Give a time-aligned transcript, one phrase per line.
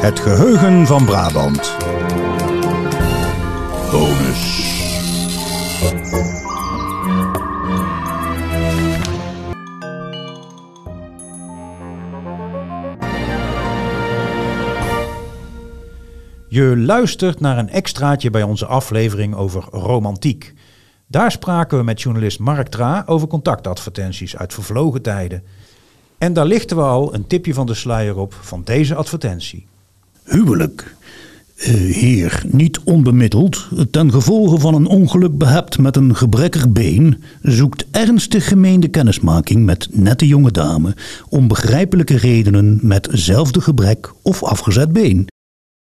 [0.00, 1.76] Het geheugen van Brabant.
[3.90, 4.68] Bonus.
[16.48, 20.54] Je luistert naar een extraatje bij onze aflevering over romantiek.
[21.06, 25.42] Daar spraken we met journalist Mark Tra over contactadvertenties uit vervlogen tijden.
[26.18, 29.68] En daar lichten we al een tipje van de sluier op van deze advertentie.
[30.30, 30.94] Huwelijk.
[31.56, 37.84] Eh, heer, niet onbemiddeld, ten gevolge van een ongeluk behept met een gebrekkig been, zoekt
[37.90, 40.94] ernstig gemeende kennismaking met nette jonge dame,
[41.28, 45.26] om begrijpelijke redenen met zelfde gebrek of afgezet been.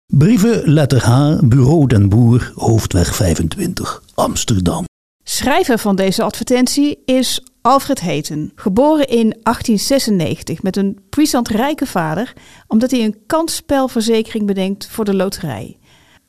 [0.05, 4.86] Brieven letter H, Bureau den Boer, Hoofdweg 25, Amsterdam.
[5.23, 12.33] Schrijver van deze advertentie is Alfred Heten, geboren in 1896 met een puissant rijke vader,
[12.67, 15.77] omdat hij een kansspelverzekering bedenkt voor de loterij.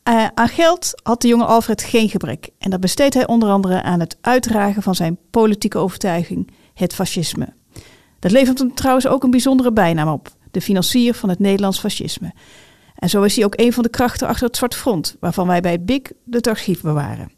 [0.09, 3.83] Uh, aan geld had de jonge Alfred geen gebrek en dat besteedt hij onder andere
[3.83, 7.49] aan het uitdragen van zijn politieke overtuiging, het fascisme.
[8.19, 12.33] Dat levert hem trouwens ook een bijzondere bijnaam op, de financier van het Nederlands fascisme.
[12.95, 15.61] En zo is hij ook een van de krachten achter het Zwart Front, waarvan wij
[15.61, 17.33] bij het BIC het archief bewaren.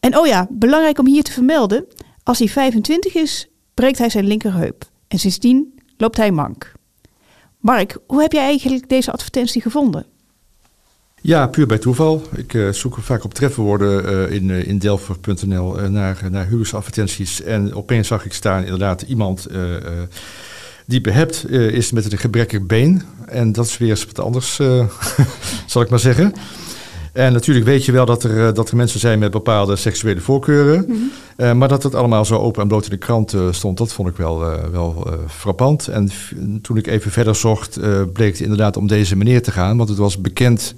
[0.00, 1.86] En oh ja, belangrijk om hier te vermelden,
[2.26, 4.84] als hij 25 is, breekt hij zijn linkerheup.
[5.08, 6.72] En sindsdien loopt hij mank.
[7.58, 10.06] Mark, hoe heb jij eigenlijk deze advertentie gevonden?
[11.20, 12.22] Ja, puur bij toeval.
[12.36, 17.42] Ik uh, zoek vaak op trefwoorden uh, in, uh, in Delver.nl naar, naar huwelijksadvertenties.
[17.42, 19.46] En opeens zag ik staan inderdaad iemand
[20.86, 23.02] die behept is met een gebrekkig been.
[23.26, 24.56] En dat is weer eens wat anders,
[25.66, 26.32] zal ik maar zeggen.
[27.16, 30.84] En natuurlijk weet je wel dat er, dat er mensen zijn met bepaalde seksuele voorkeuren.
[30.88, 31.58] Mm -hmm.
[31.58, 34.16] maar dat het allemaal zo open en bloot in de krant stond, dat vond ik
[34.16, 34.38] wel,
[34.70, 35.88] wel frappant.
[35.88, 36.10] En
[36.62, 37.78] toen ik even verder zocht,
[38.12, 39.76] bleek het inderdaad om deze meneer te gaan.
[39.76, 40.74] Want het was bekend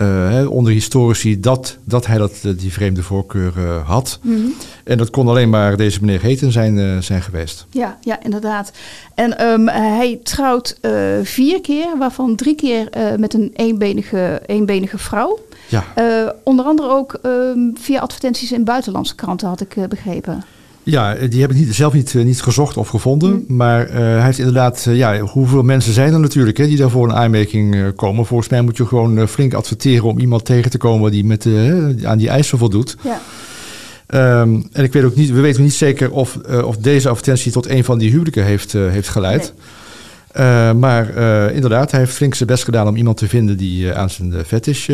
[0.00, 3.52] uh, onder historici dat, dat hij dat, eh, die vreemde voorkeur
[3.84, 4.18] had.
[4.22, 4.54] Mm -hmm.
[4.84, 7.66] En dat kon alleen maar deze meneer Heten zijn, zijn geweest.
[7.70, 8.72] Ja, ja inderdaad.
[9.14, 10.78] En um, hij trouwt
[11.22, 15.38] vier keer, waarvan drie keer met een eenbenige, eenbenige vrouw.
[15.68, 15.84] Ja.
[16.42, 20.44] onder andere ook um, via advertenties in buitenlandse kranten, had ik begrepen.
[20.82, 23.30] Ja, die heb ik niet, zelf niet, niet gezocht of gevonden.
[23.30, 23.56] Mm.
[23.56, 27.14] Maar uh, hij heeft inderdaad, ja, hoeveel mensen zijn er natuurlijk hè, die daarvoor een
[27.14, 28.26] aanmerking komen.
[28.26, 31.46] Volgens mij moet je gewoon flink adverteren om iemand tegen te komen die met,
[32.04, 32.96] aan die eisen voldoet.
[33.02, 33.20] Ja.
[34.40, 37.68] Um, en ik weet ook niet, we weten niet zeker of, of deze advertentie tot
[37.68, 39.42] een van die huwelijken heeft, heeft geleid.
[39.42, 39.52] Nee.
[40.36, 43.84] Uh, maar uh, inderdaad, hij heeft flink zijn best gedaan om iemand te vinden die
[43.84, 44.90] uh, aan zijn fetish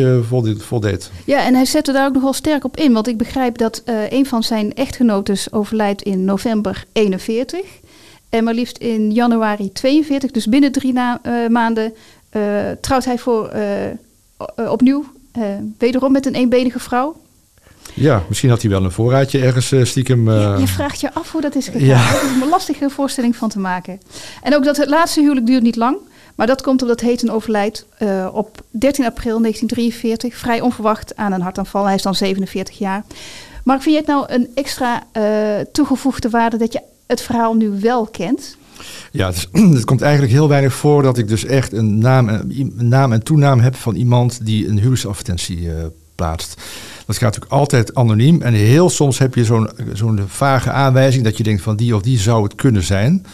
[0.57, 1.11] voldeed.
[1.25, 2.93] Ja, en hij zette daar ook nogal sterk op in.
[2.93, 7.59] Want ik begrijp dat een van zijn echtgenotes overlijdt in november 41.
[8.29, 10.93] En maar liefst in januari 42, dus binnen drie
[11.49, 11.93] maanden,
[12.81, 13.51] trouwt hij voor
[14.55, 15.05] opnieuw,
[15.77, 17.15] wederom met een eenbenige vrouw.
[18.01, 20.27] Ja, misschien had hij wel een voorraadje ergens uh, stiekem.
[20.27, 20.35] Uh...
[20.41, 21.85] Ja, je vraagt je af hoe dat is gegaan.
[21.85, 22.11] Ja.
[22.11, 24.01] Dat is een lastige voorstelling van te maken.
[24.43, 25.97] En ook dat het laatste huwelijk duurt niet lang.
[26.35, 30.37] Maar dat komt omdat Heten overlijdt uh, op 13 april 1943.
[30.37, 31.85] Vrij onverwacht aan een hartaanval.
[31.85, 33.03] Hij is dan 47 jaar.
[33.63, 35.03] Maar vind je het nou een extra
[35.71, 38.57] toegevoegde waarde dat je het verhaal nu wel kent?
[39.11, 42.29] Ja, het, is, het, komt eigenlijk heel weinig voor dat ik dus echt een naam,
[42.29, 45.69] een naam en toenaam heb van iemand die een huwelijksadvertentie
[46.15, 46.61] plaatst.
[47.11, 48.41] Dat gaat natuurlijk altijd anoniem.
[48.41, 52.19] En heel soms heb je zo'n vage aanwijzing dat je denkt van die of die
[52.19, 53.25] zou het kunnen zijn.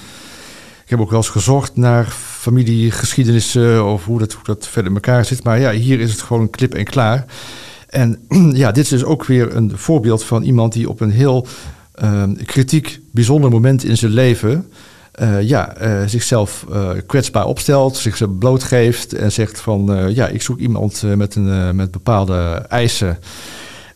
[0.84, 2.06] Ik heb ook wel eens gezocht naar
[2.40, 5.44] familiegeschiedenissen of hoe dat, hoe dat verder in elkaar zit.
[5.44, 7.26] Maar ja, hier is het gewoon klip en klaar.
[7.90, 8.20] En
[8.54, 11.48] ja, dit is dus ook weer een voorbeeld van iemand die op een heel
[12.04, 14.70] uh, kritiek, bijzonder moment in zijn leven.
[15.22, 20.60] Uh, ja, uh, zichzelf uh, kwetsbaar opstelt, zich blootgeeft en zegt van ja, ik zoek
[20.60, 23.18] iemand met, een, met bepaalde eisen.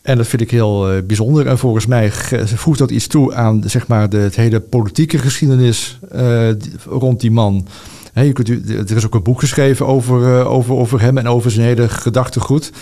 [0.02, 1.46] En dat vind ik heel uh, bijzonder.
[1.46, 2.12] En volgens mij
[2.44, 6.48] voegt dat iets toe aan zeg maar, de het hele politieke geschiedenis uh,
[6.84, 7.66] rond die man.
[8.12, 8.48] He, je kunt,
[8.90, 11.88] er is ook een boek geschreven over, uh, over, over hem en over zijn hele
[11.88, 12.72] gedachtegoed.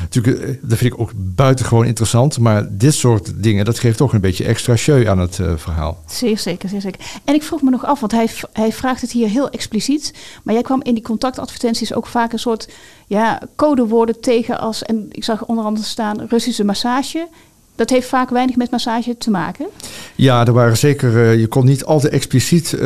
[0.00, 2.38] Natuurlijk, dat vind ik ook buitengewoon interessant.
[2.38, 6.02] Maar dit soort dingen, dat geeft toch een beetje extra show aan het uh, verhaal.
[6.06, 7.00] Zeer zeker, zeer zeker.
[7.24, 10.14] En ik vroeg me nog af, want hij, hij vraagt het hier heel expliciet.
[10.42, 12.68] Maar jij kwam in die contactadvertenties ook vaak een soort
[13.06, 14.82] ja, codewoorden tegen als...
[14.82, 17.28] En ik zag onder andere staan Russische massage.
[17.74, 19.66] Dat heeft vaak weinig met massage te maken.
[20.14, 21.12] Ja, er waren zeker.
[21.12, 22.80] Uh, je kon niet altijd expliciet uh,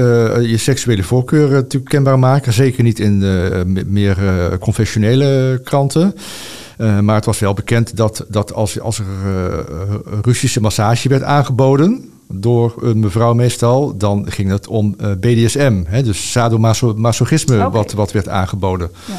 [0.50, 2.52] je seksuele voorkeur natuurlijk kenbaar maken.
[2.52, 4.16] Zeker niet in de meer
[4.60, 6.14] conventionele kranten.
[6.78, 11.22] Uh, maar het was wel bekend dat, dat als, als er uh, Russische massage werd
[11.22, 17.70] aangeboden, door een mevrouw meestal, dan ging het om uh, BDSM, hè, dus sadomasochisme, okay.
[17.70, 18.90] wat, wat werd aangeboden.
[19.04, 19.14] Ja.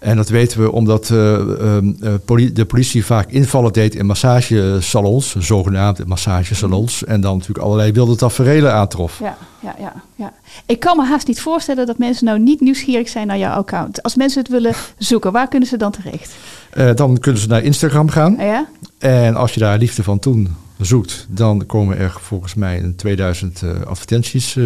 [0.00, 5.36] En dat weten we omdat eh, ehm, eh, de politie vaak invallen deed in massagesalons,
[5.36, 7.04] zogenaamde massagesalons.
[7.04, 9.18] En dan natuurlijk allerlei wilde taferelen aantrof.
[9.18, 10.32] Ja, ja, ja, ja.
[10.66, 14.02] Ik kan me haast niet voorstellen dat mensen nou niet nieuwsgierig zijn naar jouw account.
[14.02, 16.34] Als mensen het willen zoeken, waar kunnen ze dan terecht?
[16.70, 18.38] Eh, dan kunnen ze naar Instagram gaan.
[18.38, 18.66] Ah ja?
[18.98, 23.62] En als je daar liefde van toen zoekt, dan komen er volgens mij een 2000
[23.62, 24.58] eh, advertenties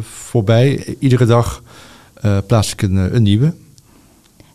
[0.00, 0.96] voorbij.
[0.98, 1.62] Iedere dag
[2.46, 3.52] plaats ik een, een nieuwe.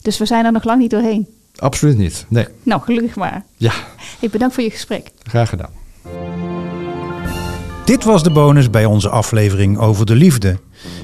[0.04, 1.28] Dus we zijn er nog lang niet doorheen.
[1.56, 2.26] Absoluut niet.
[2.28, 2.48] Nee.
[2.64, 3.44] Nou, gelukkig maar.
[3.58, 3.72] Ja,
[4.20, 5.10] Ik bedank voor je gesprek.
[5.24, 5.70] graag gedaan.
[7.86, 10.58] Dit was de bonus bij onze aflevering over de liefde.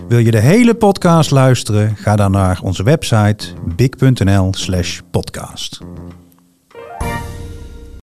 [0.08, 1.96] Wil je de hele podcast luisteren?
[1.96, 5.80] Ga dan naar onze website big.nl/podcast.